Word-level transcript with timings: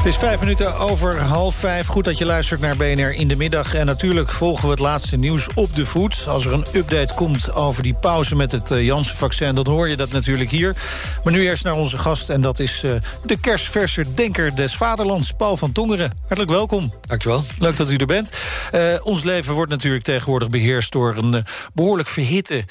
Het 0.00 0.08
is 0.08 0.16
vijf 0.16 0.40
minuten 0.40 0.78
over 0.78 1.20
half 1.20 1.54
vijf. 1.54 1.86
Goed 1.86 2.04
dat 2.04 2.18
je 2.18 2.26
luistert 2.26 2.60
naar 2.60 2.76
BNR 2.76 3.14
in 3.14 3.28
de 3.28 3.36
middag. 3.36 3.74
En 3.74 3.86
natuurlijk 3.86 4.30
volgen 4.30 4.64
we 4.64 4.70
het 4.70 4.78
laatste 4.78 5.16
nieuws 5.16 5.48
op 5.54 5.74
de 5.74 5.86
voet. 5.86 6.24
Als 6.26 6.46
er 6.46 6.52
een 6.52 6.66
update 6.74 7.14
komt 7.14 7.52
over 7.52 7.82
die 7.82 7.94
pauze 7.94 8.36
met 8.36 8.52
het 8.52 8.70
uh, 8.70 8.84
Janssen-vaccin... 8.84 9.54
dan 9.54 9.66
hoor 9.66 9.88
je 9.88 9.96
dat 9.96 10.12
natuurlijk 10.12 10.50
hier. 10.50 10.76
Maar 11.24 11.32
nu 11.32 11.42
eerst 11.42 11.64
naar 11.64 11.74
onze 11.74 11.98
gast. 11.98 12.30
En 12.30 12.40
dat 12.40 12.58
is 12.58 12.84
uh, 12.84 12.92
de 13.24 13.40
kerstverser 13.40 14.06
denker 14.14 14.56
des 14.56 14.76
vaderlands, 14.76 15.32
Paul 15.32 15.56
van 15.56 15.72
Tongeren. 15.72 16.10
Hartelijk 16.20 16.50
welkom. 16.50 16.92
Dankjewel. 17.00 17.42
Leuk 17.58 17.76
dat 17.76 17.90
u 17.90 17.96
er 17.96 18.06
bent. 18.06 18.32
Uh, 18.74 18.94
ons 19.02 19.22
leven 19.22 19.54
wordt 19.54 19.70
natuurlijk 19.70 20.04
tegenwoordig 20.04 20.48
beheerst... 20.48 20.92
door 20.92 21.16
een 21.16 21.44
behoorlijk 21.74 22.08
verhitte 22.08 22.64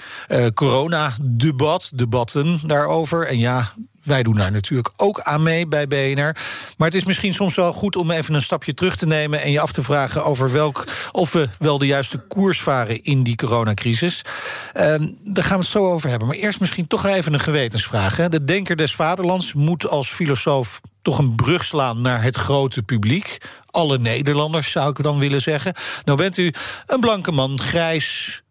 corona-debat, 0.54 1.92
debatten 1.96 2.60
daarover. 2.66 3.28
En 3.28 3.38
ja, 3.38 3.74
wij 4.10 4.24
doen 4.24 4.36
daar 4.36 4.52
natuurlijk 4.52 4.90
ook 4.96 5.22
aan 5.22 5.44
mee 5.44 5.68
bij 5.68 5.88
BNR. 5.88 6.36
Maar 6.78 6.88
het 6.88 6.96
is 6.96 7.04
misschien 7.04 7.34
soms 7.34 7.56
wel 7.56 7.74
goed 7.74 7.96
om 7.96 8.12
even 8.12 8.34
een 8.34 8.42
stapje 8.42 8.74
terug 8.74 8.96
te 8.96 9.08
nemen... 9.08 9.42
en 9.42 9.52
je 9.52 9.60
af 9.60 9.72
te 9.72 9.82
vragen 9.82 10.26
over 10.26 10.52
welk, 10.52 10.88
of 11.12 11.32
we 11.32 11.50
wel 11.60 11.78
de 11.78 11.86
juiste 11.86 12.18
koers 12.18 12.62
varen 12.62 13.04
in 13.04 13.24
die 13.24 13.36
coronacrisis. 13.36 14.22
Uh, 14.22 14.84
daar 15.24 15.44
gaan 15.44 15.58
we 15.58 15.64
het 15.64 15.72
zo 15.72 15.92
over 15.92 16.10
hebben. 16.10 16.28
Maar 16.28 16.38
eerst 16.38 16.60
misschien 16.60 16.88
toch 16.88 17.06
even 17.06 17.34
een 17.34 17.40
gewetensvraag. 17.40 18.18
Hè. 18.18 18.30
De 18.30 18.44
denker 18.46 18.76
des 18.76 18.96
vaderlands 18.96 19.54
moet 19.54 19.88
als 19.88 20.12
filosoof 20.12 20.82
toch 21.02 21.18
een 21.18 21.36
brug 21.36 21.64
slaan 21.64 22.02
naar 22.02 22.24
het 22.24 22.36
grote 22.36 22.84
publiek. 22.84 23.38
Alle 23.72 23.98
Nederlanders, 23.98 24.72
zou 24.72 24.90
ik 24.90 25.04
dan 25.04 25.20
willen 25.20 25.42
zeggen. 25.42 25.74
Nou 26.06 26.18
bent 26.18 26.38
u 26.38 26.54
een 26.86 27.00
blanke 27.00 27.32
man, 27.32 27.60
grijs... 27.60 28.42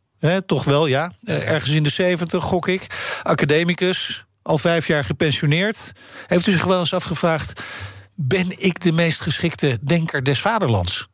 Toch 0.46 0.64
wel, 0.64 0.86
ja. 0.86 1.12
ergens 1.24 1.70
in 1.70 1.82
de 1.82 1.90
zeventig, 1.90 2.42
gok 2.42 2.68
ik. 2.68 2.86
Academicus, 3.22 4.24
al 4.48 4.58
vijf 4.58 4.86
jaar 4.86 5.04
gepensioneerd. 5.04 5.92
Heeft 6.26 6.46
u 6.46 6.52
zich 6.52 6.64
wel 6.64 6.78
eens 6.78 6.94
afgevraagd... 6.94 7.62
ben 8.14 8.58
ik 8.58 8.80
de 8.80 8.92
meest 8.92 9.20
geschikte 9.20 9.78
denker 9.82 10.22
des 10.22 10.40
vaderlands? 10.40 11.08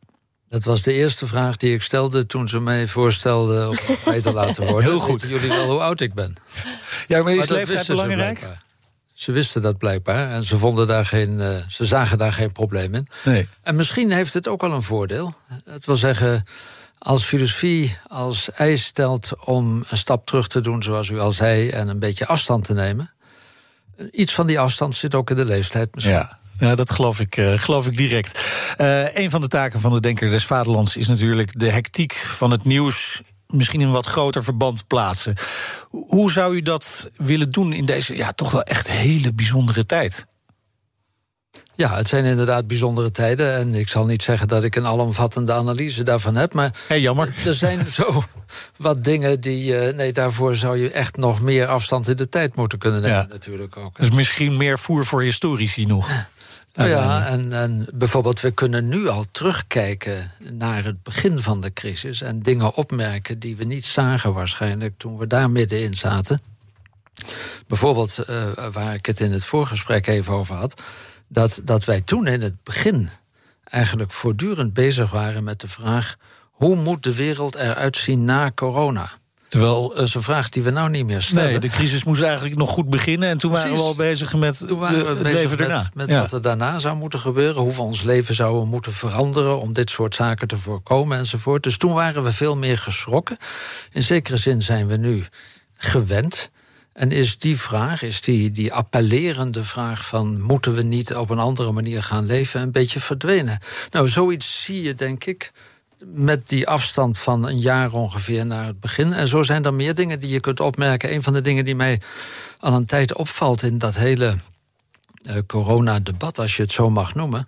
Dat 0.49 0.63
was 0.63 0.81
de 0.81 0.93
eerste 0.93 1.27
vraag 1.27 1.57
die 1.57 1.73
ik 1.73 1.81
stelde 1.81 2.25
toen 2.25 2.47
ze 2.47 2.59
mij 2.59 2.87
voorstelden 2.87 3.69
om 3.69 3.77
mij 4.05 4.21
te 4.21 4.33
laten 4.33 4.65
worden. 4.71 4.89
Heel 4.89 4.99
goed. 4.99 5.21
jullie 5.21 5.49
wel 5.49 5.71
hoe 5.71 5.79
oud 5.79 5.99
ik 5.99 6.13
ben. 6.13 6.35
Ja, 7.07 7.23
maar 7.23 7.33
is 7.33 7.49
leeftijd 7.49 7.87
belangrijk? 7.87 8.39
Ze, 8.39 8.47
ze, 9.13 9.31
wisten 9.31 9.61
dat 9.61 9.77
blijkbaar 9.77 10.31
en 10.31 10.43
ze, 10.43 10.57
vonden 10.57 10.87
daar 10.87 11.05
geen, 11.05 11.39
uh, 11.39 11.57
ze 11.67 11.85
zagen 11.85 12.17
daar 12.17 12.33
geen 12.33 12.51
probleem 12.51 12.95
in. 12.95 13.07
Nee. 13.23 13.47
En 13.63 13.75
misschien 13.75 14.11
heeft 14.11 14.33
het 14.33 14.47
ook 14.47 14.61
wel 14.61 14.71
een 14.71 14.81
voordeel. 14.81 15.33
Het 15.65 15.85
wil 15.85 15.95
zeggen, 15.95 16.43
als 16.97 17.23
filosofie 17.23 17.97
als 18.07 18.51
eis 18.51 18.83
stelt 18.83 19.45
om 19.45 19.83
een 19.89 19.97
stap 19.97 20.25
terug 20.25 20.47
te 20.47 20.61
doen, 20.61 20.83
zoals 20.83 21.09
u 21.09 21.19
al 21.19 21.31
zei, 21.31 21.69
en 21.69 21.87
een 21.87 21.99
beetje 21.99 22.25
afstand 22.25 22.65
te 22.65 22.73
nemen 22.73 23.14
iets 24.11 24.33
van 24.33 24.47
die 24.47 24.59
afstand 24.59 24.95
zit 24.95 25.15
ook 25.15 25.29
in 25.29 25.35
de 25.35 25.45
leeftijd 25.45 25.95
misschien. 25.95 26.27
Ja. 26.59 26.75
Dat 26.75 26.91
geloof 26.91 27.19
ik, 27.19 27.37
uh, 27.37 27.53
geloof 27.59 27.87
ik 27.87 27.97
direct. 27.97 28.39
Uh, 28.77 29.15
een 29.15 29.29
van 29.29 29.41
de 29.41 29.47
taken 29.47 29.79
van 29.79 29.93
de 29.93 29.99
Denker 29.99 30.29
des 30.29 30.45
Vaderlands 30.45 30.97
is 30.97 31.07
natuurlijk 31.07 31.59
de 31.59 31.71
hectiek 31.71 32.13
van 32.13 32.51
het 32.51 32.65
nieuws 32.65 33.21
misschien 33.47 33.81
in 33.81 33.87
een 33.87 33.93
wat 33.93 34.05
groter 34.05 34.43
verband 34.43 34.87
plaatsen. 34.87 35.35
Hoe 35.89 36.31
zou 36.31 36.55
u 36.55 36.61
dat 36.61 37.09
willen 37.17 37.49
doen 37.49 37.73
in 37.73 37.85
deze 37.85 38.15
ja, 38.15 38.31
toch 38.31 38.51
wel 38.51 38.63
echt 38.63 38.87
hele 38.87 39.33
bijzondere 39.33 39.85
tijd? 39.85 40.25
Ja, 41.75 41.95
het 41.95 42.07
zijn 42.07 42.25
inderdaad 42.25 42.67
bijzondere 42.67 43.11
tijden. 43.11 43.55
En 43.55 43.75
ik 43.75 43.87
zal 43.87 44.05
niet 44.05 44.23
zeggen 44.23 44.47
dat 44.47 44.63
ik 44.63 44.75
een 44.75 44.85
alomvattende 44.85 45.53
analyse 45.53 46.03
daarvan 46.03 46.35
heb. 46.35 46.53
Maar 46.53 46.71
hey, 46.87 47.01
jammer. 47.01 47.35
er 47.45 47.53
zijn 47.53 47.85
zo 47.91 48.23
wat 48.77 49.03
dingen 49.03 49.41
die. 49.41 49.87
Uh, 49.87 49.95
nee, 49.95 50.11
daarvoor 50.11 50.55
zou 50.55 50.77
je 50.77 50.91
echt 50.91 51.17
nog 51.17 51.41
meer 51.41 51.67
afstand 51.67 52.07
in 52.07 52.15
de 52.15 52.29
tijd 52.29 52.55
moeten 52.55 52.77
kunnen 52.77 53.01
nemen, 53.01 53.17
ja. 53.17 53.27
natuurlijk 53.29 53.77
ook. 53.77 53.97
Dus 53.97 54.11
misschien 54.11 54.57
meer 54.57 54.79
voer 54.79 55.05
voor 55.05 55.21
historici 55.21 55.85
nog. 55.85 56.09
Nou 56.73 56.89
ja, 56.89 57.25
en, 57.25 57.53
en 57.53 57.87
bijvoorbeeld, 57.93 58.41
we 58.41 58.51
kunnen 58.51 58.87
nu 58.87 59.07
al 59.07 59.25
terugkijken 59.31 60.31
naar 60.39 60.83
het 60.83 61.03
begin 61.03 61.39
van 61.39 61.61
de 61.61 61.73
crisis. 61.73 62.21
En 62.21 62.41
dingen 62.41 62.75
opmerken 62.75 63.39
die 63.39 63.55
we 63.55 63.63
niet 63.63 63.85
zagen 63.85 64.33
waarschijnlijk 64.33 64.93
toen 64.97 65.17
we 65.17 65.27
daar 65.27 65.49
middenin 65.49 65.93
zaten. 65.93 66.41
Bijvoorbeeld, 67.67 68.17
uh, 68.29 68.67
waar 68.71 68.93
ik 68.93 69.05
het 69.05 69.19
in 69.19 69.31
het 69.31 69.45
voorgesprek 69.45 70.07
even 70.07 70.33
over 70.33 70.55
had 70.55 70.81
dat, 71.27 71.61
dat 71.63 71.85
wij 71.85 72.01
toen 72.01 72.27
in 72.27 72.41
het 72.41 72.63
begin 72.63 73.09
eigenlijk 73.63 74.11
voortdurend 74.11 74.73
bezig 74.73 75.11
waren 75.11 75.43
met 75.43 75.61
de 75.61 75.67
vraag: 75.67 76.15
hoe 76.51 76.75
moet 76.75 77.03
de 77.03 77.15
wereld 77.15 77.55
eruit 77.55 77.97
zien 77.97 78.25
na 78.25 78.51
corona? 78.55 79.09
Terwijl 79.47 79.89
dat 79.89 80.07
is 80.07 80.13
een 80.13 80.23
vraag 80.23 80.49
die 80.49 80.63
we 80.63 80.69
nou 80.69 80.89
niet 80.89 81.05
meer 81.05 81.21
stellen. 81.21 81.49
Nee, 81.49 81.59
de 81.59 81.69
crisis 81.69 82.03
moest 82.03 82.21
eigenlijk 82.21 82.55
nog 82.55 82.69
goed 82.69 82.89
beginnen. 82.89 83.29
En 83.29 83.37
toen 83.37 83.51
Precies. 83.51 83.69
waren 83.69 83.83
we 83.83 83.89
al 83.89 83.95
bezig 83.95 84.33
met 84.33 84.67
toen 84.67 84.79
waren 84.79 85.03
we 85.03 85.09
het 85.09 85.17
bezig 85.21 85.33
leven 85.33 85.49
met, 85.49 85.59
daarna. 85.59 85.89
Met 85.93 86.09
Ja. 86.09 86.21
wat 86.21 86.31
er 86.31 86.41
daarna 86.41 86.79
zou 86.79 86.95
moeten 86.95 87.19
gebeuren. 87.19 87.61
Hoe 87.61 87.73
we 87.73 87.81
ons 87.81 88.03
leven 88.03 88.35
zouden 88.35 88.67
moeten 88.67 88.93
veranderen 88.93 89.59
om 89.59 89.73
dit 89.73 89.89
soort 89.89 90.15
zaken 90.15 90.47
te 90.47 90.57
voorkomen 90.57 91.17
enzovoort. 91.17 91.63
Dus 91.63 91.77
toen 91.77 91.93
waren 91.93 92.23
we 92.23 92.31
veel 92.31 92.55
meer 92.55 92.77
geschrokken. 92.77 93.37
In 93.91 94.03
zekere 94.03 94.37
zin 94.37 94.61
zijn 94.61 94.87
we 94.87 94.97
nu 94.97 95.25
gewend. 95.73 96.49
En 96.95 97.11
is 97.11 97.37
die 97.37 97.59
vraag, 97.59 98.01
is 98.01 98.21
die, 98.21 98.51
die 98.51 98.73
appellerende 98.73 99.63
vraag 99.63 100.05
van 100.05 100.41
moeten 100.41 100.73
we 100.75 100.81
niet 100.81 101.15
op 101.15 101.29
een 101.29 101.39
andere 101.39 101.71
manier 101.71 102.03
gaan 102.03 102.25
leven, 102.25 102.61
een 102.61 102.71
beetje 102.71 102.99
verdwenen. 102.99 103.59
Nou, 103.91 104.07
zoiets 104.07 104.63
zie 104.63 104.81
je, 104.81 104.93
denk 104.93 105.25
ik, 105.25 105.51
met 106.05 106.49
die 106.49 106.67
afstand 106.67 107.17
van 107.17 107.47
een 107.47 107.59
jaar 107.59 107.93
ongeveer 107.93 108.45
naar 108.45 108.65
het 108.65 108.79
begin. 108.79 109.13
En 109.13 109.27
zo 109.27 109.43
zijn 109.43 109.63
er 109.65 109.73
meer 109.73 109.95
dingen 109.95 110.19
die 110.19 110.29
je 110.29 110.39
kunt 110.39 110.59
opmerken. 110.59 111.13
Een 111.13 111.23
van 111.23 111.33
de 111.33 111.41
dingen 111.41 111.65
die 111.65 111.75
mij 111.75 112.01
al 112.59 112.73
een 112.73 112.85
tijd 112.85 113.13
opvalt 113.13 113.63
in 113.63 113.77
dat 113.77 113.95
hele 113.95 114.37
eh, 115.21 115.35
coronadebat, 115.47 116.39
als 116.39 116.55
je 116.55 116.61
het 116.61 116.71
zo 116.71 116.89
mag 116.89 117.15
noemen, 117.15 117.47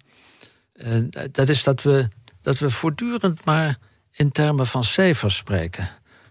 eh, 0.73 1.01
dat 1.31 1.49
is 1.49 1.63
dat 1.63 1.81
we, 1.81 2.05
dat 2.41 2.59
we 2.59 2.69
voortdurend 2.69 3.45
maar 3.45 3.77
in 4.11 4.31
termen 4.31 4.67
van 4.67 4.83
cijfers 4.83 5.35
spreken. 5.35 5.89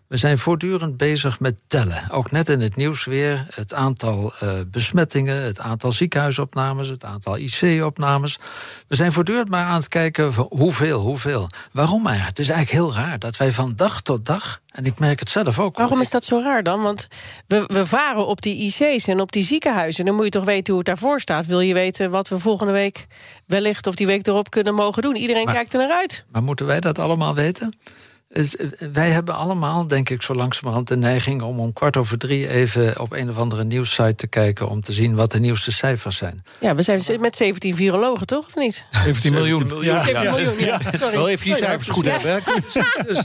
We 0.09 0.17
zijn 0.17 0.39
voortdurend 0.39 0.97
bezig 0.97 1.41
met 1.41 1.61
tellen. 1.67 2.11
Ook 2.11 2.31
net 2.31 2.49
in 2.49 2.61
het 2.61 2.77
nieuws 2.77 3.05
weer. 3.05 3.47
Het 3.55 3.75
aantal 3.75 4.33
uh, 4.43 4.51
besmettingen, 4.71 5.43
het 5.43 5.61
aantal 5.61 5.93
ziekenhuisopnames, 5.93 6.89
het 6.89 7.05
aantal 7.05 7.37
IC-opnames. 7.39 8.39
We 8.89 8.97
zijn 8.97 9.13
voortdurend 9.13 9.49
maar 9.49 9.65
aan 9.65 9.77
het 9.77 9.89
kijken 9.89 10.33
van 10.33 10.47
hoeveel, 10.51 11.01
hoeveel. 11.01 11.49
Waarom 11.73 12.07
eigenlijk? 12.07 12.37
Het 12.37 12.47
is 12.47 12.53
eigenlijk 12.53 12.85
heel 12.85 13.03
raar 13.05 13.19
dat 13.19 13.37
wij 13.37 13.53
van 13.53 13.73
dag 13.77 14.01
tot 14.03 14.27
dag, 14.27 14.61
en 14.71 14.85
ik 14.87 14.99
merk 14.99 15.19
het 15.21 15.29
zelf 15.29 15.59
ook. 15.59 15.77
Waarom 15.77 16.01
is 16.01 16.11
dat 16.11 16.25
zo 16.25 16.41
raar 16.43 16.63
dan? 16.63 16.83
Want 16.83 17.09
we, 17.47 17.65
we 17.67 17.87
varen 17.87 18.27
op 18.27 18.43
die 18.43 18.57
IC's 18.57 19.07
en 19.07 19.21
op 19.21 19.33
die 19.33 19.43
ziekenhuizen. 19.45 20.05
Dan 20.05 20.15
moet 20.15 20.25
je 20.25 20.31
toch 20.31 20.45
weten 20.45 20.67
hoe 20.67 20.77
het 20.77 20.87
daarvoor 20.87 21.21
staat. 21.21 21.47
Wil 21.47 21.61
je 21.61 21.75
weten 21.75 22.11
wat 22.11 22.29
we 22.29 22.39
volgende 22.39 22.73
week 22.73 23.07
wellicht 23.47 23.87
of 23.87 23.95
die 23.95 24.07
week 24.07 24.27
erop 24.27 24.51
kunnen 24.51 24.75
mogen 24.75 25.03
doen? 25.03 25.17
Iedereen 25.17 25.45
Maar- 25.45 25.55
kijkt 25.55 25.73
er 25.75 25.79
naar 25.79 25.97
uit. 25.99 26.25
Maar 26.33 26.43
moeten 26.43 26.67
wij 26.67 26.81
dat 26.81 26.99
allemaal 26.99 27.35
weten? 27.35 27.75
Is- 28.29 28.57
wij 28.93 29.11
hebben 29.11 29.35
allemaal, 29.35 29.87
denk 29.87 30.11
ik, 30.11 30.23
zo 30.23 30.35
langzamerhand 30.35 30.89
de 30.89 30.97
neiging 30.97 31.43
om 31.43 31.61
om 31.61 31.73
kwart 31.73 31.97
over 31.97 32.19
drie 32.19 32.49
even 32.49 33.01
op 33.01 33.13
een 33.13 33.31
of 33.31 33.37
andere 33.37 33.65
nieuwssite 33.65 34.15
te 34.15 34.27
kijken 34.27 34.69
om 34.69 34.81
te 34.81 34.93
zien 34.93 35.15
wat 35.15 35.33
de 35.33 35.41
nieuwste 35.41 35.73
cijfers 35.73 36.17
zijn. 36.17 36.45
Ja, 36.61 36.75
we 36.75 36.83
zijn 36.83 37.21
met 37.21 37.37
17 37.37 37.75
virologen, 37.75 38.27
toch? 38.27 38.47
Of 38.47 38.57
niet? 38.57 38.87
17 39.05 39.33
miljoen. 39.33 39.83
Ja, 39.83 40.05
17 40.05 40.31
miljoen, 40.31 40.59
ja. 40.59 40.81
Sorry. 40.93 41.17
Wel 41.17 41.29
even 41.29 41.45
die 41.45 41.55
cijfers 41.55 41.89
goed 41.89 42.05
ja. 42.05 42.11
hebben. 42.11 42.43
Hè? 42.45 43.05
Dus, 43.07 43.25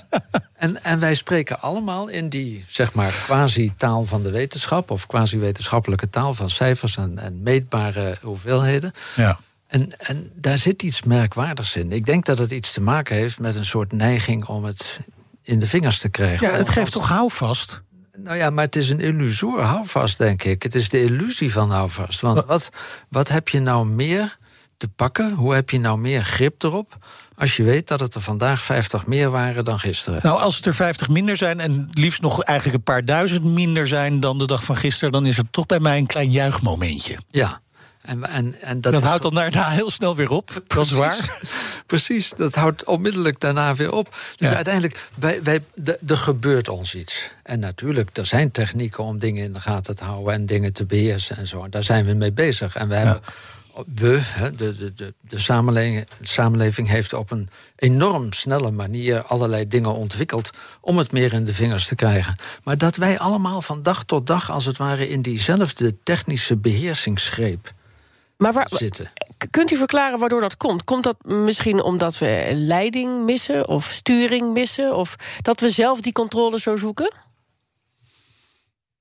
en, 0.56 0.84
en 0.84 1.00
wij 1.00 1.16
spreken 1.16 1.62
allemaal 1.62 2.08
in 2.08 2.30
die, 2.30 2.66
zeg 2.68 2.94
maar, 2.94 3.12
quasi-taal 3.26 4.04
van 4.04 4.24
de 4.24 4.32
wetenschap... 4.32 4.92
of 4.92 5.08
quasi-wetenschappelijke 5.08 6.10
taal 6.10 6.34
van 6.34 6.50
cijfers 6.50 6.98
en, 6.98 7.20
en 7.20 7.44
meetbare 7.44 8.18
hoeveelheden. 8.22 8.92
Ja. 9.16 9.40
En, 9.72 9.90
en 9.98 10.32
daar 10.36 10.58
zit 10.58 10.84
iets 10.84 11.04
merkwaardigs 11.04 11.76
in. 11.76 11.92
Ik 11.92 12.06
denk 12.06 12.26
dat 12.26 12.38
het 12.38 12.52
iets 12.52 12.72
te 12.72 12.82
maken 12.82 13.16
heeft 13.16 13.40
met 13.40 13.56
een 13.56 13.66
soort 13.66 13.92
neiging 13.92 14.46
om 14.46 14.64
het 14.64 15.00
in 15.42 15.60
de 15.60 15.68
vingers 15.68 16.00
te 16.00 16.10
krijgen. 16.10 16.48
ja, 16.48 16.54
het 16.54 16.70
geeft 16.70 16.92
toch 16.92 17.08
houvast? 17.08 17.82
Nou 18.18 18.38
ja, 18.38 18.50
maar 18.50 18.66
het 18.66 18.76
is 18.76 18.90
een 18.90 19.00
illusoor 19.00 19.62
houvast, 19.62 20.18
denk 20.18 20.44
ik. 20.44 20.64
Het 20.64 20.76
is 20.76 20.90
de 20.90 21.04
illusie 21.04 21.52
van 21.52 21.72
houvast. 21.72 22.22
Want 22.22 22.46
wat, 22.46 22.70
wat 23.10 23.28
heb 23.28 23.50
je 23.50 23.60
nou 23.60 23.88
meer 23.88 24.38
te 24.78 24.88
pakken? 24.88 25.34
Hoe 25.34 25.54
heb 25.54 25.70
je 25.70 25.80
nou 25.80 26.00
meer 26.00 26.24
grip 26.24 26.64
erop? 26.64 26.98
Als 27.36 27.56
je 27.56 27.64
weet 27.64 27.88
dat 27.88 28.00
het 28.00 28.16
er 28.16 28.22
vandaag 28.22 28.62
50 28.62 29.06
meer 29.06 29.30
waren 29.30 29.66
dan 29.66 29.80
gisteren. 29.80 30.20
Nou, 30.24 30.42
als 30.42 30.56
het 30.56 30.66
er 30.66 30.76
50 30.76 31.10
minder 31.10 31.38
zijn 31.38 31.60
en 31.60 31.90
liefst 31.92 32.22
nog 32.22 32.44
eigenlijk 32.44 32.78
een 32.78 32.94
paar 32.94 33.06
duizend 33.06 33.44
minder 33.44 33.88
zijn 33.88 34.20
dan 34.20 34.38
de 34.38 34.48
dag 34.48 34.64
van 34.64 34.78
gisteren, 34.78 35.12
dan 35.12 35.26
is 35.26 35.38
het 35.38 35.52
toch 35.52 35.66
bij 35.66 35.80
mij 35.80 35.98
een 35.98 36.06
klein 36.06 36.32
juichmomentje. 36.32 37.18
Ja. 37.30 37.62
En, 38.02 38.30
en, 38.30 38.62
en 38.62 38.82
dat, 38.82 38.94
dat 38.94 39.04
houdt 39.04 39.22
dan 39.22 39.34
daarna 39.34 39.70
heel 39.70 39.90
snel 39.90 40.16
weer 40.16 40.30
op. 40.30 40.62
Dat 40.68 40.86
is 40.86 40.92
waar. 40.92 41.40
Precies, 41.86 42.30
dat 42.30 42.56
houdt 42.56 42.84
onmiddellijk 42.84 43.40
daarna 43.40 43.76
weer 43.76 43.92
op. 43.92 44.16
Dus 44.36 44.50
uiteindelijk, 44.50 45.08
wij, 45.16 45.44
wij, 45.44 45.64
er 46.08 46.18
gebeurt 46.18 46.70
ons 46.70 46.96
iets. 46.96 47.30
En 47.44 47.60
natuurlijk, 47.60 48.18
er 48.18 48.26
zijn 48.26 48.52
technieken 48.52 49.04
om 49.04 49.20
dingen 49.20 49.44
in 49.44 49.54
de 49.54 49.60
gaten 49.60 49.96
te 49.96 50.04
houden 50.04 50.34
en 50.34 50.46
dingen 50.46 50.74
te 50.74 50.86
beheersen 50.86 51.38
en 51.38 51.48
zo. 51.48 51.70
Daar 51.70 51.84
zijn 51.84 52.06
we 52.06 52.14
mee 52.14 52.32
bezig. 52.32 52.76
En 52.76 52.88
we 52.88 52.96
hebben 52.96 53.22
we, 53.86 54.22
de, 54.56 54.76
de, 54.76 54.94
de, 54.94 55.14
de 55.22 55.40
samenleving, 55.40 56.08
de 56.20 56.28
samenleving 56.28 56.88
heeft 56.88 57.14
op 57.14 57.32
een 57.32 57.50
enorm 57.76 58.34
snelle 58.34 58.72
manier 58.72 59.22
allerlei 59.22 59.68
dingen 59.68 59.94
ontwikkeld 59.94 60.50
om 60.82 60.98
het 60.98 61.12
meer 61.12 61.34
in 61.34 61.46
de 61.46 61.54
vingers 61.54 61.88
te 61.88 61.96
krijgen. 61.96 62.40
Maar 62.64 62.78
dat 62.78 62.96
wij 62.96 63.20
allemaal 63.20 63.62
van 63.62 63.82
dag 63.82 64.04
tot 64.04 64.28
dag, 64.28 64.52
als 64.52 64.66
het 64.66 64.78
ware, 64.78 65.10
in 65.10 65.22
diezelfde 65.22 66.04
technische 66.04 66.58
beheersingsgreep 66.58 67.74
maar 68.42 68.54
waar, 68.54 68.70
zitten. 68.70 69.12
Kunt 69.50 69.72
u 69.72 69.78
verklaren 69.78 70.20
waardoor 70.20 70.42
dat 70.42 70.58
komt? 70.58 70.84
Komt 70.84 71.04
dat 71.04 71.18
misschien 71.26 71.82
omdat 71.82 72.18
we 72.18 72.52
leiding 72.54 73.26
missen 73.26 73.68
of 73.68 73.90
sturing 73.90 74.54
missen? 74.54 74.96
Of 74.96 75.16
dat 75.42 75.60
we 75.60 75.70
zelf 75.70 76.02
die 76.02 76.12
controle 76.12 76.60
zo 76.60 76.78
zoeken? 76.78 77.14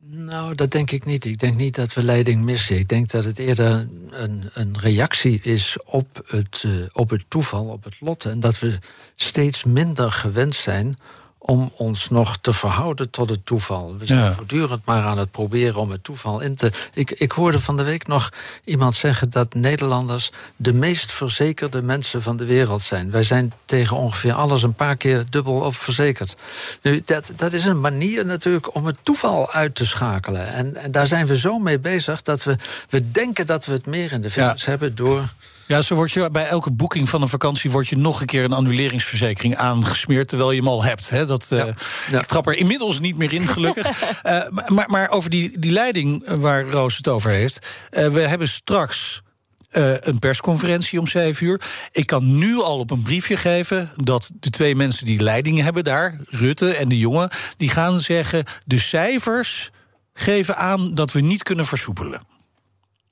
Nou, 0.02 0.54
dat 0.54 0.70
denk 0.70 0.90
ik 0.90 1.04
niet. 1.04 1.24
Ik 1.24 1.38
denk 1.38 1.56
niet 1.56 1.74
dat 1.74 1.94
we 1.94 2.02
leiding 2.02 2.42
missen. 2.42 2.78
Ik 2.78 2.88
denk 2.88 3.10
dat 3.10 3.24
het 3.24 3.38
eerder 3.38 3.88
een, 4.10 4.50
een 4.54 4.78
reactie 4.78 5.40
is 5.42 5.76
op 5.84 6.22
het, 6.26 6.62
uh, 6.66 6.72
op 6.92 7.10
het 7.10 7.24
toeval, 7.28 7.64
op 7.64 7.84
het 7.84 8.00
lot. 8.00 8.24
En 8.24 8.40
dat 8.40 8.58
we 8.58 8.78
steeds 9.14 9.64
minder 9.64 10.12
gewend 10.12 10.54
zijn 10.54 10.96
om 11.42 11.72
ons 11.76 12.08
nog 12.08 12.38
te 12.40 12.52
verhouden 12.52 13.10
tot 13.10 13.30
het 13.30 13.46
toeval. 13.46 13.96
We 13.98 14.06
zijn 14.06 14.34
voortdurend 14.34 14.84
maar 14.84 15.04
aan 15.04 15.18
het 15.18 15.30
proberen 15.30 15.80
om 15.80 15.90
het 15.90 16.04
toeval 16.04 16.40
in 16.40 16.56
te. 16.56 16.72
Ik, 16.94 17.10
ik 17.10 17.32
hoorde 17.32 17.60
van 17.60 17.76
de 17.76 17.82
week 17.82 18.06
nog 18.06 18.32
iemand 18.64 18.94
zeggen 18.94 19.30
dat 19.30 19.54
Nederlanders 19.54 20.30
de 20.56 20.72
meest 20.72 21.12
verzekerde 21.12 21.82
mensen 21.82 22.22
van 22.22 22.36
de 22.36 22.44
wereld 22.44 22.82
zijn. 22.82 23.10
Wij 23.10 23.22
zijn 23.22 23.52
tegen 23.64 23.96
ongeveer 23.96 24.32
alles 24.32 24.62
een 24.62 24.74
paar 24.74 24.96
keer 24.96 25.24
dubbel 25.30 25.54
op 25.54 25.76
verzekerd. 25.76 26.36
Nu, 26.82 27.02
dat, 27.04 27.32
dat 27.36 27.52
is 27.52 27.64
een 27.64 27.80
manier 27.80 28.26
natuurlijk 28.26 28.74
om 28.74 28.86
het 28.86 28.96
toeval 29.02 29.52
uit 29.52 29.74
te 29.74 29.86
schakelen. 29.86 30.46
En, 30.46 30.76
en 30.76 30.92
daar 30.92 31.06
zijn 31.06 31.26
we 31.26 31.36
zo 31.36 31.58
mee 31.58 31.78
bezig 31.78 32.22
dat 32.22 32.44
we, 32.44 32.56
we 32.88 33.10
denken 33.10 33.46
dat 33.46 33.66
we 33.66 33.72
het 33.72 33.86
meer 33.86 34.12
in 34.12 34.22
de 34.22 34.30
vingers 34.30 34.64
hebben 34.64 34.94
door 34.94 35.28
ja, 35.70 35.82
zo 35.82 35.94
word 35.94 36.12
je 36.12 36.30
bij 36.30 36.46
elke 36.46 36.70
boeking 36.70 37.08
van 37.08 37.22
een 37.22 37.28
vakantie 37.28 37.70
wordt 37.70 37.88
je 37.88 37.96
nog 37.96 38.20
een 38.20 38.26
keer 38.26 38.44
een 38.44 38.52
annuleringsverzekering 38.52 39.56
aangesmeerd, 39.56 40.28
terwijl 40.28 40.50
je 40.50 40.58
hem 40.58 40.68
al 40.68 40.84
hebt. 40.84 41.10
Hè? 41.10 41.26
Dat, 41.26 41.46
ja. 41.48 41.66
Uh, 41.66 42.18
Ik 42.18 42.26
trap 42.26 42.46
er 42.46 42.56
inmiddels 42.56 43.00
niet 43.00 43.16
meer 43.16 43.32
in, 43.32 43.48
gelukkig. 43.48 43.86
uh, 44.24 44.48
maar, 44.48 44.90
maar 44.90 45.10
over 45.10 45.30
die, 45.30 45.58
die 45.58 45.70
leiding 45.70 46.28
waar 46.28 46.68
Roos 46.68 46.96
het 46.96 47.08
over 47.08 47.30
heeft. 47.30 47.66
Uh, 47.90 48.08
we 48.08 48.20
hebben 48.20 48.48
straks. 48.48 49.22
een 49.70 50.18
persconferentie 50.18 50.98
om 50.98 51.06
7 51.06 51.46
uur. 51.46 51.60
Ik 51.92 52.06
kan 52.06 52.38
nu 52.38 52.62
al 52.62 52.78
op 52.78 52.90
een 52.90 53.02
briefje 53.02 53.36
geven 53.36 53.90
dat 53.96 54.30
de 54.40 54.50
twee 54.50 54.74
mensen 54.76 55.06
die 55.06 55.22
leiding 55.22 55.60
hebben 55.60 55.84
daar, 55.84 56.20
Rutte 56.24 56.74
en 56.74 56.88
de 56.88 56.98
jongen, 56.98 57.30
die 57.56 57.68
gaan 57.68 58.00
zeggen: 58.00 58.44
de 58.64 58.78
cijfers 58.78 59.70
geven 60.12 60.56
aan 60.56 60.94
dat 60.94 61.12
we 61.12 61.20
niet 61.20 61.42
kunnen 61.42 61.64
versoepelen. 61.64 62.20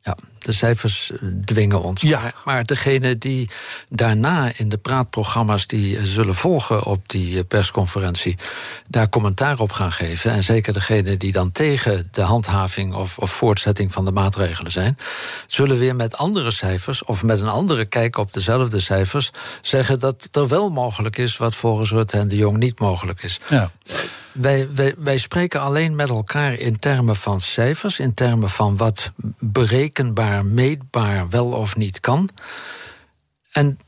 Ja, 0.00 0.16
de 0.44 0.52
cijfers 0.52 1.10
eh, 1.10 1.18
dwingen 1.44 1.82
ons. 1.82 2.00
Ja. 2.00 2.20
Maar, 2.20 2.34
maar 2.44 2.66
degene 2.66 3.18
die 3.18 3.50
daarna 3.88 4.52
in 4.56 4.68
de 4.68 4.76
praatprogramma's 4.76 5.66
die 5.66 5.96
eh, 5.96 6.02
zullen 6.04 6.34
volgen 6.34 6.84
op 6.84 7.08
die 7.08 7.38
eh, 7.38 7.44
persconferentie, 7.48 8.36
daar 8.86 9.08
commentaar 9.08 9.58
op 9.58 9.72
gaan 9.72 9.92
geven. 9.92 10.30
En 10.30 10.42
zeker 10.42 10.72
degene 10.72 11.16
die 11.16 11.32
dan 11.32 11.52
tegen 11.52 12.08
de 12.10 12.22
handhaving 12.22 12.94
of, 12.94 13.18
of 13.18 13.30
voortzetting 13.30 13.92
van 13.92 14.04
de 14.04 14.12
maatregelen 14.12 14.72
zijn, 14.72 14.96
zullen 15.46 15.78
weer 15.78 15.96
met 15.96 16.16
andere 16.16 16.50
cijfers 16.50 17.04
of 17.04 17.22
met 17.22 17.40
een 17.40 17.48
andere 17.48 17.84
kijk 17.84 18.16
op 18.16 18.32
dezelfde 18.32 18.80
cijfers 18.80 19.30
zeggen 19.62 19.98
dat 19.98 20.28
er 20.32 20.48
wel 20.48 20.70
mogelijk 20.70 21.16
is 21.16 21.36
wat 21.36 21.54
volgens 21.54 21.90
Rutte 21.90 22.18
en 22.18 22.28
de 22.28 22.36
Jong 22.36 22.56
niet 22.56 22.80
mogelijk 22.80 23.22
is. 23.22 23.40
Ja. 23.48 23.70
Wij, 24.32 24.68
wij, 24.74 24.94
wij 24.98 25.18
spreken 25.18 25.60
alleen 25.60 25.96
met 25.96 26.08
elkaar 26.08 26.52
in 26.52 26.78
termen 26.78 27.16
van 27.16 27.40
cijfers, 27.40 27.98
in 27.98 28.14
termen 28.14 28.50
van 28.50 28.76
wat 28.76 29.10
berekenbaar, 29.38 30.27
meetbaar 30.42 31.28
wel 31.28 31.52
of 31.52 31.76
niet 31.76 32.00
kan. 32.00 32.28
En 33.52 33.78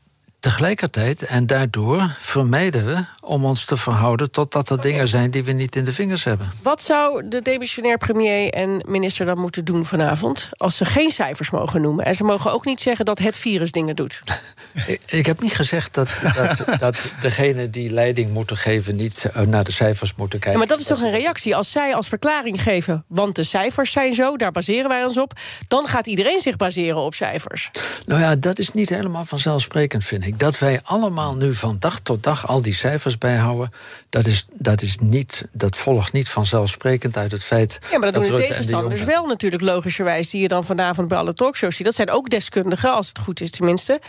Tegelijkertijd 0.41 1.25
en 1.25 1.47
daardoor 1.47 2.15
vermijden 2.19 2.85
we 2.85 3.05
om 3.19 3.45
ons 3.45 3.65
te 3.65 3.77
verhouden 3.77 4.31
totdat 4.31 4.69
er 4.69 4.81
dingen 4.81 5.07
zijn 5.07 5.31
die 5.31 5.43
we 5.43 5.51
niet 5.51 5.75
in 5.75 5.85
de 5.85 5.93
vingers 5.93 6.23
hebben. 6.23 6.51
Wat 6.63 6.81
zou 6.81 7.27
de 7.27 7.41
demissionair 7.41 7.97
premier 7.97 8.49
en 8.49 8.83
minister 8.87 9.25
dan 9.25 9.39
moeten 9.39 9.65
doen 9.65 9.85
vanavond 9.85 10.49
als 10.51 10.77
ze 10.77 10.85
geen 10.85 11.11
cijfers 11.11 11.49
mogen 11.49 11.81
noemen? 11.81 12.05
En 12.05 12.15
ze 12.15 12.23
mogen 12.23 12.51
ook 12.51 12.65
niet 12.65 12.81
zeggen 12.81 13.05
dat 13.05 13.19
het 13.19 13.37
virus 13.37 13.71
dingen 13.71 13.95
doet. 13.95 14.21
ik, 14.87 15.01
ik, 15.05 15.25
heb 15.25 15.41
niet 15.41 15.55
gezegd 15.55 15.93
dat, 15.93 16.21
dat, 16.35 16.79
dat 16.79 17.11
degene 17.21 17.69
die 17.69 17.91
leiding 17.91 18.33
moeten 18.33 18.57
geven 18.57 18.95
niet 18.95 19.25
eh, 19.33 19.41
naar 19.41 19.63
de 19.63 19.71
cijfers 19.71 20.15
moeten 20.15 20.39
kijken. 20.39 20.59
maar 20.59 20.67
dat 20.67 20.79
is 20.79 20.85
toch 20.85 21.01
een 21.01 21.11
reactie? 21.11 21.55
Als 21.55 21.71
zij 21.71 21.95
als 21.95 22.07
verklaring 22.07 22.61
geven, 22.61 23.05
want 23.07 23.35
de 23.35 23.43
cijfers 23.43 23.91
zijn 23.91 24.13
zo, 24.13 24.37
daar 24.37 24.51
baseren 24.51 24.89
wij 24.89 25.03
ons 25.03 25.17
op, 25.17 25.33
dan 25.67 25.87
gaat 25.87 26.07
iedereen 26.07 26.39
zich 26.39 26.55
baseren 26.55 26.99
op 26.99 27.15
cijfers. 27.15 27.69
Nou 28.05 28.21
ja, 28.21 28.35
dat 28.35 28.59
is 28.59 28.73
niet 28.73 28.89
helemaal 28.89 29.25
vanzelfsprekend, 29.25 30.05
vind 30.05 30.25
ik 30.25 30.29
dat 30.39 30.59
wij 30.59 30.79
allemaal 30.83 31.35
nu 31.35 31.53
van 31.53 31.75
dag 31.79 31.99
tot 31.99 32.23
dag 32.23 32.47
al 32.47 32.61
die 32.61 32.73
cijfers 32.73 33.17
bijhouden, 33.17 33.71
dat, 34.09 34.25
is, 34.25 34.45
dat, 34.53 34.81
is 34.81 34.97
niet, 34.99 35.45
dat 35.51 35.77
volgt 35.77 36.13
niet 36.13 36.29
vanzelfsprekend 36.29 37.17
uit 37.17 37.31
het 37.31 37.43
feit. 37.43 37.79
Ja, 37.91 37.97
maar 37.97 38.11
dat, 38.11 38.25
doen 38.25 38.35
de 38.35 38.41
tegenstanders 38.41 39.03
wel 39.03 39.25
natuurlijk, 39.25 39.63
logischerwijs, 39.63 40.29
die 40.29 40.41
je 40.41 40.47
dan 40.47 40.63
vanavond 40.63 41.07
bij 41.07 41.17
alle 41.17 41.33
talkshows 41.33 41.75
ziet. 41.75 41.85
Dat 41.85 41.95
zijn 41.95 42.09
ook 42.09 42.29
deskundigen, 42.29 42.93
als 42.93 43.07
het 43.07 43.19
goed 43.19 43.41
is 43.41 43.51
tenminste. 43.51 43.99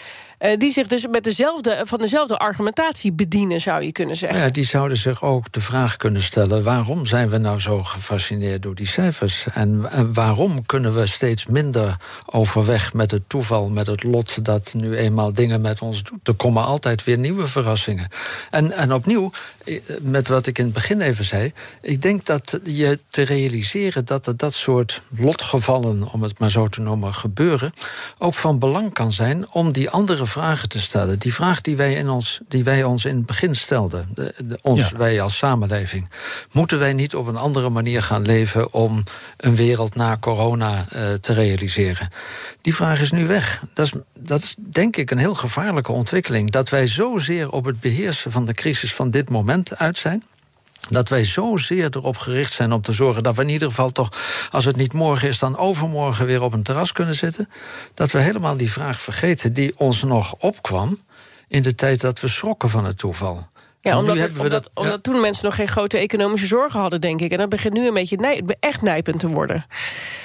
Uh, 0.42 0.56
die 0.56 0.72
zich 0.72 0.86
dus 0.86 1.06
met 1.06 1.24
dezelfde, 1.24 1.82
van 1.84 1.98
dezelfde 1.98 2.38
argumentatie 2.38 3.12
bedienen, 3.12 3.60
zou 3.60 3.82
je 3.82 3.92
kunnen 3.92 4.16
zeggen. 4.16 4.40
Ja, 4.40 4.48
die 4.48 4.64
zouden 4.64 4.96
zich 4.96 5.22
ook 5.22 5.52
de 5.52 5.60
vraag 5.60 5.96
kunnen 5.96 6.22
stellen: 6.22 6.62
waarom 6.62 7.06
zijn 7.06 7.28
we 7.28 7.38
nou 7.38 7.60
zo 7.60 7.82
gefascineerd 7.82 8.62
door 8.62 8.74
die 8.74 8.86
cijfers? 8.86 9.46
En, 9.54 9.86
en 9.90 10.12
waarom 10.12 10.66
kunnen 10.66 10.94
we 10.94 11.06
steeds 11.06 11.46
minder 11.46 11.96
overweg 12.26 12.92
met 12.92 13.10
het 13.10 13.22
toeval, 13.26 13.68
met 13.68 13.86
het 13.86 14.02
lot 14.02 14.44
dat 14.44 14.74
nu 14.76 14.96
eenmaal 14.96 15.32
dingen 15.32 15.60
met 15.60 15.80
ons 15.80 16.02
doet? 16.02 16.11
Er 16.22 16.34
komen 16.34 16.64
altijd 16.64 17.04
weer 17.04 17.18
nieuwe 17.18 17.46
verrassingen. 17.46 18.08
En, 18.50 18.72
en 18.72 18.92
opnieuw, 18.92 19.30
eh, 19.64 19.80
met 20.00 20.28
wat 20.28 20.46
ik 20.46 20.58
in 20.58 20.64
het 20.64 20.72
begin 20.72 21.00
even 21.00 21.24
zei, 21.24 21.52
ik 21.80 22.02
denk 22.02 22.26
dat 22.26 22.60
je 22.64 22.98
te 23.08 23.22
realiseren 23.22 24.04
dat 24.04 24.26
er 24.26 24.36
dat 24.36 24.54
soort 24.54 25.02
lotgevallen, 25.16 26.12
om 26.12 26.22
het 26.22 26.38
maar 26.38 26.50
zo 26.50 26.68
te 26.68 26.80
noemen, 26.80 27.14
gebeuren, 27.14 27.72
ook 28.18 28.34
van 28.34 28.58
belang 28.58 28.92
kan 28.92 29.12
zijn 29.12 29.52
om 29.52 29.72
die 29.72 29.90
andere 29.90 30.26
vragen 30.26 30.68
te 30.68 30.80
stellen. 30.80 31.18
Die 31.18 31.34
vraag 31.34 31.60
die 31.60 31.76
wij, 31.76 31.94
in 31.94 32.08
ons, 32.08 32.40
die 32.48 32.64
wij 32.64 32.84
ons 32.84 33.04
in 33.04 33.16
het 33.16 33.26
begin 33.26 33.54
stelden, 33.54 34.08
de, 34.14 34.58
ons, 34.62 34.92
wij 34.92 35.20
als 35.20 35.36
samenleving. 35.36 36.10
Moeten 36.52 36.78
wij 36.78 36.92
niet 36.92 37.14
op 37.14 37.26
een 37.26 37.36
andere 37.36 37.68
manier 37.68 38.02
gaan 38.02 38.22
leven 38.22 38.72
om 38.72 39.02
een 39.36 39.56
wereld 39.56 39.94
na 39.94 40.16
corona 40.20 40.86
uh, 40.94 41.12
te 41.12 41.32
realiseren? 41.32 42.08
Die 42.60 42.74
vraag 42.74 43.00
is 43.00 43.10
nu 43.10 43.26
weg. 43.26 43.62
Dat 43.74 43.86
is, 43.86 43.92
dat 44.18 44.42
is 44.42 44.54
denk 44.58 44.96
ik 44.96 45.10
een 45.10 45.18
heel 45.18 45.34
gevaarlijke 45.34 45.70
ontwikkeling. 45.70 46.01
Dat 46.50 46.68
wij 46.68 46.86
zozeer 46.86 47.50
op 47.50 47.64
het 47.64 47.80
beheersen 47.80 48.32
van 48.32 48.44
de 48.44 48.54
crisis 48.54 48.94
van 48.94 49.10
dit 49.10 49.30
moment 49.30 49.76
uit 49.76 49.98
zijn 49.98 50.22
dat 50.88 51.08
wij 51.08 51.24
zozeer 51.24 51.88
erop 51.96 52.16
gericht 52.16 52.52
zijn 52.52 52.72
om 52.72 52.82
te 52.82 52.92
zorgen 52.92 53.22
dat 53.22 53.36
we 53.36 53.42
in 53.42 53.48
ieder 53.48 53.68
geval 53.68 53.90
toch, 53.90 54.08
als 54.50 54.64
het 54.64 54.76
niet 54.76 54.92
morgen 54.92 55.28
is, 55.28 55.38
dan 55.38 55.56
overmorgen 55.56 56.26
weer 56.26 56.42
op 56.42 56.52
een 56.52 56.62
terras 56.62 56.92
kunnen 56.92 57.14
zitten. 57.14 57.48
Dat 57.94 58.12
we 58.12 58.18
helemaal 58.18 58.56
die 58.56 58.72
vraag 58.72 59.00
vergeten 59.00 59.52
die 59.52 59.78
ons 59.78 60.02
nog 60.02 60.34
opkwam 60.38 61.00
in 61.48 61.62
de 61.62 61.74
tijd 61.74 62.00
dat 62.00 62.20
we 62.20 62.28
schrokken 62.28 62.68
van 62.70 62.84
het 62.84 62.98
toeval. 62.98 63.50
Ja, 63.84 63.98
omdat, 63.98 64.18
het, 64.18 64.38
omdat, 64.38 64.70
omdat 64.74 65.02
toen 65.02 65.20
mensen 65.20 65.44
nog 65.44 65.54
geen 65.54 65.68
grote 65.68 65.98
economische 65.98 66.46
zorgen 66.46 66.80
hadden, 66.80 67.00
denk 67.00 67.20
ik. 67.20 67.30
En 67.30 67.38
dat 67.38 67.48
begint 67.48 67.74
nu 67.74 67.86
een 67.86 67.94
beetje 67.94 68.16
nij, 68.16 68.42
echt 68.60 68.82
nijpend 68.82 69.18
te 69.18 69.28
worden. 69.28 69.66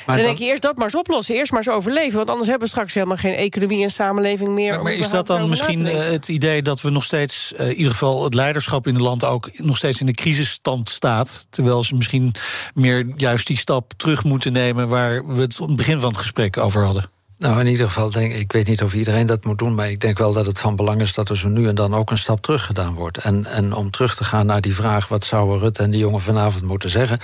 Maar 0.06 0.16
dan, 0.16 0.26
denk 0.26 0.38
je 0.38 0.46
eerst 0.46 0.62
dat 0.62 0.76
maar 0.76 0.84
eens 0.84 0.96
oplossen, 0.96 1.36
eerst 1.36 1.52
maar 1.52 1.62
eens 1.66 1.76
overleven. 1.76 2.18
Want 2.18 2.30
anders 2.30 2.48
hebben 2.48 2.68
we 2.68 2.74
straks 2.74 2.94
helemaal 2.94 3.18
geen 3.18 3.34
economie 3.34 3.84
en 3.84 3.92
samenleving 3.92 4.50
meer. 4.50 4.74
Maar, 4.74 4.84
maar 4.84 4.94
is 4.94 5.10
dat 5.10 5.28
dan 5.28 5.50
misschien 5.50 5.86
eh, 5.86 6.12
het 6.12 6.28
idee 6.28 6.62
dat 6.62 6.82
we 6.82 6.90
nog 6.90 7.04
steeds, 7.04 7.54
uh, 7.60 7.70
in 7.70 7.76
ieder 7.76 7.92
geval 7.92 8.24
het 8.24 8.34
leiderschap 8.34 8.88
in 8.88 8.94
het 8.94 9.04
land 9.04 9.24
ook 9.26 9.50
nog 9.54 9.78
steeds 9.78 10.00
in 10.00 10.06
de 10.06 10.14
crisisstand 10.14 10.90
staat? 10.90 11.48
Terwijl 11.50 11.84
ze 11.84 11.96
misschien 11.96 12.34
meer 12.74 13.14
juist 13.16 13.48
die 13.48 13.58
stap 13.58 13.94
terug 13.98 14.24
moeten 14.24 14.52
nemen 14.52 14.88
waar 14.88 15.28
we 15.28 15.42
het 15.42 15.58
het 15.58 15.76
begin 15.76 16.00
van 16.00 16.10
het 16.10 16.18
gesprek 16.18 16.58
over 16.58 16.84
hadden? 16.84 17.10
Nou, 17.38 17.60
in 17.60 17.68
ieder 17.68 17.86
geval 17.86 18.10
denk 18.10 18.34
ik, 18.34 18.52
weet 18.52 18.68
niet 18.68 18.84
of 18.84 18.94
iedereen 18.94 19.26
dat 19.26 19.46
moet 19.46 19.58
doen, 19.58 19.76
maar 19.76 19.90
ik 19.90 20.00
denk 20.00 20.18
wel 20.18 20.34
dat 20.34 20.46
het 20.46 20.60
van 20.60 20.76
belang 20.76 21.02
is 21.02 21.14
dat 21.14 21.30
er 21.30 21.38
zo 21.38 21.48
nu 21.48 21.68
en 21.68 21.76
dan 21.76 21.96
ook 21.96 22.12
een 22.12 22.18
stap 22.18 22.42
terug 22.42 22.66
gedaan 22.66 22.94
wordt. 22.94 23.18
En, 23.18 23.46
en 23.46 23.74
om 23.74 23.92
terug 23.92 24.16
te 24.16 24.24
gaan 24.24 24.46
naar 24.46 24.62
die 24.62 24.76
vraag, 24.76 25.08
wat 25.08 25.26
zouden 25.26 25.60
Rutte 25.60 25.84
en 25.84 25.92
die 25.92 26.00
jongen 26.00 26.22
vanavond 26.22 26.64
moeten 26.64 26.90
zeggen? 26.90 27.20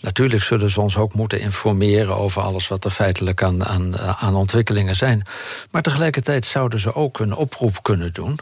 Natuurlijk 0.00 0.42
zullen 0.42 0.70
ze 0.70 0.80
ons 0.80 0.96
ook 0.96 1.14
moeten 1.14 1.40
informeren 1.40 2.16
over 2.16 2.42
alles 2.42 2.68
wat 2.68 2.84
er 2.84 2.90
feitelijk 2.90 3.42
aan, 3.42 3.64
aan, 3.64 3.98
aan 3.98 4.34
ontwikkelingen 4.34 4.96
zijn. 4.96 5.26
Maar 5.70 5.82
tegelijkertijd 5.82 6.44
zouden 6.44 6.78
ze 6.78 6.94
ook 6.94 7.18
een 7.18 7.34
oproep 7.34 7.82
kunnen 7.82 8.12
doen 8.12 8.38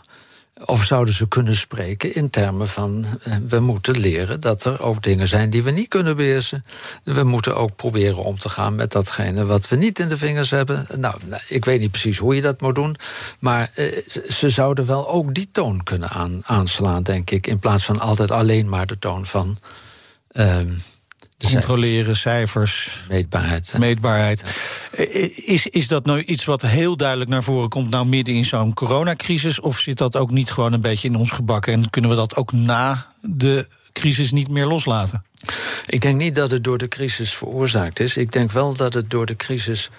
Of 0.65 0.85
zouden 0.85 1.15
ze 1.15 1.29
kunnen 1.29 1.57
spreken 1.57 2.15
in 2.15 2.31
termen 2.31 2.69
van 2.69 3.05
eh, 3.23 3.37
we 3.49 3.61
moeten 3.61 3.99
leren 3.99 4.41
dat 4.41 4.65
er 4.65 4.83
ook 4.83 5.03
dingen 5.03 5.29
zijn 5.29 5.51
die 5.51 5.63
we 5.63 5.71
niet 5.71 5.89
kunnen 5.89 6.17
beheersen. 6.17 6.65
We 7.03 7.23
moeten 7.23 7.57
ook 7.57 7.77
proberen 7.77 8.25
om 8.25 8.39
te 8.39 8.49
gaan 8.49 8.75
met 8.75 8.93
datgene 8.93 9.45
wat 9.45 9.69
we 9.69 9.77
niet 9.77 9.99
in 9.99 10.09
de 10.09 10.19
vingers 10.19 10.51
hebben. 10.51 10.87
Nou, 10.95 11.15
nou 11.25 11.43
ik 11.49 11.65
weet 11.65 11.81
niet 11.81 11.91
precies 11.91 12.19
hoe 12.19 12.35
je 12.35 12.41
dat 12.41 12.61
moet 12.61 12.75
doen. 12.75 12.97
Maar 13.39 13.71
eh, 13.75 13.85
ze 14.29 14.51
zouden 14.51 14.87
wel 14.87 15.09
ook 15.09 15.35
die 15.35 15.49
toon 15.53 15.83
kunnen 15.83 16.09
aan, 16.09 16.41
aanslaan, 16.45 17.03
denk 17.03 17.31
ik. 17.31 17.47
In 17.47 17.59
plaats 17.59 17.85
van 17.85 18.01
altijd 18.01 18.31
alleen 18.31 18.69
maar 18.69 18.87
de 18.87 18.99
toon 18.99 19.27
van. 19.27 19.59
Ehm, 21.38 21.52
Controleren, 21.52 22.16
cijfers. 22.16 23.05
Meetbaarheid. 23.09 23.75
Meetbaarheid. 23.78 24.45
Is, 25.47 25.66
is 25.66 25.88
dat 25.88 26.05
nou 26.05 26.21
iets 26.21 26.45
wat 26.45 26.62
heel 26.62 26.97
duidelijk 26.97 27.31
naar 27.31 27.43
voren 27.43 27.69
komt, 27.69 27.90
nou 27.90 28.07
midden 28.07 28.35
in 28.35 28.45
zo'n 28.45 28.75
coronacrisis? 28.75 29.61
Of 29.61 29.78
zit 29.78 29.99
dat 29.99 30.16
ook 30.16 30.31
niet 30.31 30.50
gewoon 30.50 30.73
een 30.73 30.81
beetje 30.81 31.09
in 31.09 31.16
ons 31.16 31.31
gebakken? 31.31 31.73
En 31.73 31.90
kunnen 31.90 32.11
we 32.11 32.16
dat 32.16 32.37
ook 32.37 32.52
na 32.52 33.07
de 33.21 33.66
crisis 33.93 34.33
niet 34.33 34.49
meer 34.49 34.66
loslaten? 34.66 35.25
Ik 35.87 36.00
denk 36.00 36.16
niet 36.16 36.35
dat 36.35 36.50
het 36.50 36.64
door 36.64 36.78
de 36.78 36.88
crisis 36.88 37.35
veroorzaakt 37.35 38.00
is. 38.00 38.16
Ik 38.16 38.33
denk 38.33 38.52
wel 38.52 38.75
dat 38.75 38.95
het 38.95 39.11
door 39.11 39.26
de 39.26 39.37
crisis 39.37 39.90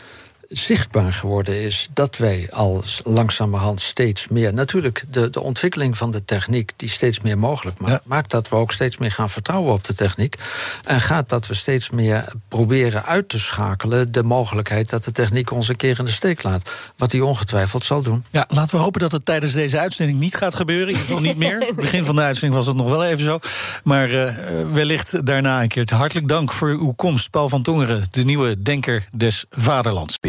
zichtbaar 0.49 1.13
geworden 1.13 1.61
is 1.61 1.87
dat 1.93 2.17
wij 2.17 2.47
al 2.51 2.83
langzamerhand 3.03 3.81
steeds 3.81 4.27
meer. 4.27 4.53
Natuurlijk, 4.53 5.03
de, 5.09 5.29
de 5.29 5.41
ontwikkeling 5.41 5.97
van 5.97 6.11
de 6.11 6.25
techniek 6.25 6.71
die 6.75 6.89
steeds 6.89 7.19
meer 7.19 7.37
mogelijk 7.37 7.79
maakt, 7.79 8.05
maakt 8.05 8.31
dat 8.31 8.49
we 8.49 8.55
ook 8.55 8.71
steeds 8.71 8.97
meer 8.97 9.11
gaan 9.11 9.29
vertrouwen 9.29 9.73
op 9.73 9.83
de 9.83 9.93
techniek. 9.93 10.35
En 10.83 11.01
gaat 11.01 11.29
dat 11.29 11.47
we 11.47 11.53
steeds 11.53 11.89
meer 11.89 12.25
proberen 12.47 13.05
uit 13.05 13.29
te 13.29 13.39
schakelen 13.39 14.11
de 14.11 14.23
mogelijkheid 14.23 14.89
dat 14.89 15.03
de 15.03 15.11
techniek 15.11 15.51
ons 15.51 15.67
een 15.67 15.75
keer 15.75 15.99
in 15.99 16.05
de 16.05 16.11
steek 16.11 16.43
laat. 16.43 16.69
Wat 16.97 17.11
die 17.11 17.25
ongetwijfeld 17.25 17.83
zal 17.83 18.01
doen. 18.01 18.23
Ja, 18.29 18.45
laten 18.47 18.75
we 18.75 18.81
hopen 18.81 19.01
dat 19.01 19.11
het 19.11 19.25
tijdens 19.25 19.53
deze 19.53 19.79
uitzending 19.79 20.19
niet 20.19 20.35
gaat 20.35 20.55
gebeuren. 20.55 20.87
In 20.87 20.93
ieder 20.93 21.05
geval 21.05 21.21
niet 21.21 21.37
meer. 21.37 21.71
begin 21.75 22.05
van 22.05 22.15
de 22.15 22.21
uitzending 22.21 22.53
was 22.53 22.67
het 22.67 22.75
nog 22.75 22.89
wel 22.89 23.03
even 23.03 23.23
zo. 23.23 23.39
Maar 23.83 24.09
uh, 24.09 24.33
wellicht 24.71 25.25
daarna 25.25 25.61
een 25.61 25.67
keer. 25.67 25.93
Hartelijk 25.93 26.27
dank 26.27 26.51
voor 26.51 26.69
uw 26.69 26.93
komst, 26.95 27.29
Paul 27.29 27.49
van 27.49 27.61
Tongeren, 27.61 28.03
de 28.11 28.25
nieuwe 28.25 28.61
denker 28.61 29.07
des 29.11 29.45
vaderlands. 29.49 30.17